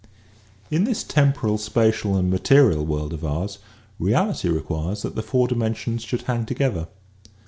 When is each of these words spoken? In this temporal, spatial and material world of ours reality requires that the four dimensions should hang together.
In 0.71 0.85
this 0.85 1.03
temporal, 1.03 1.59
spatial 1.59 2.15
and 2.17 2.27
material 2.31 2.83
world 2.83 3.13
of 3.13 3.23
ours 3.23 3.59
reality 3.99 4.49
requires 4.49 5.03
that 5.03 5.13
the 5.13 5.21
four 5.21 5.47
dimensions 5.47 6.01
should 6.01 6.23
hang 6.23 6.43
together. 6.47 6.87